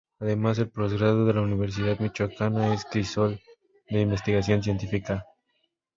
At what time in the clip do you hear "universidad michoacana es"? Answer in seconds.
1.43-2.85